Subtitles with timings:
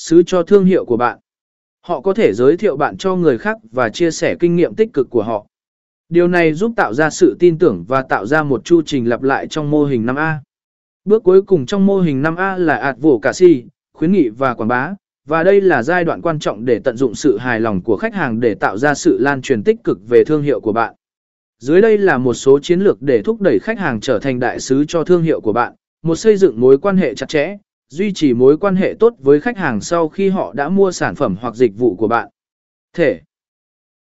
[0.00, 1.18] sứ cho thương hiệu của bạn.
[1.80, 4.92] Họ có thể giới thiệu bạn cho người khác và chia sẻ kinh nghiệm tích
[4.92, 5.46] cực của họ.
[6.08, 9.22] Điều này giúp tạo ra sự tin tưởng và tạo ra một chu trình lặp
[9.22, 10.34] lại trong mô hình 5A.
[11.04, 14.54] Bước cuối cùng trong mô hình 5A là ạt vổ cả si, khuyến nghị và
[14.54, 14.94] quảng bá,
[15.28, 18.14] và đây là giai đoạn quan trọng để tận dụng sự hài lòng của khách
[18.14, 20.94] hàng để tạo ra sự lan truyền tích cực về thương hiệu của bạn.
[21.58, 24.60] Dưới đây là một số chiến lược để thúc đẩy khách hàng trở thành đại
[24.60, 25.72] sứ cho thương hiệu của bạn.
[26.02, 27.56] Một xây dựng mối quan hệ chặt chẽ,
[27.94, 31.14] duy trì mối quan hệ tốt với khách hàng sau khi họ đã mua sản
[31.14, 32.28] phẩm hoặc dịch vụ của bạn.
[32.92, 33.20] Thể